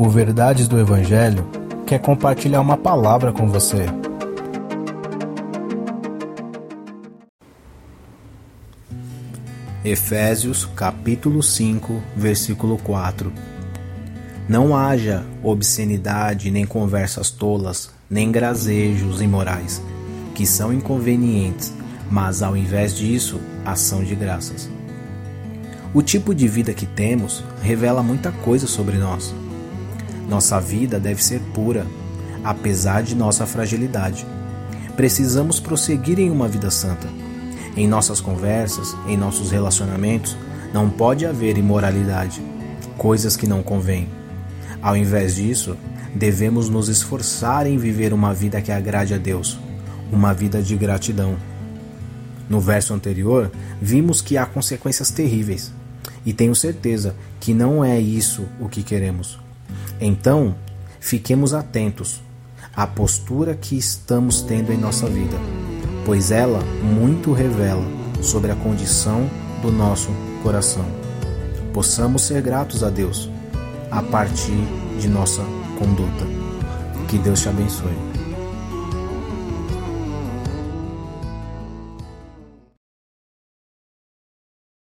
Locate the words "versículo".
12.16-12.78